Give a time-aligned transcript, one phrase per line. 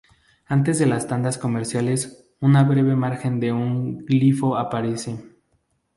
[0.47, 5.19] Antes de las tandas comerciales, una breve imagen de un glifo aparece.